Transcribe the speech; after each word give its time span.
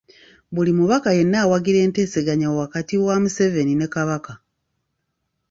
Buli 0.53 0.71
mubaka 0.77 1.09
yenna 1.17 1.37
awagira 1.43 1.79
enteeseganya 1.87 2.47
wakati 2.59 2.95
wa 3.05 3.15
Museveni 3.21 3.73
ne 3.77 3.87
Kabaka. 3.93 4.33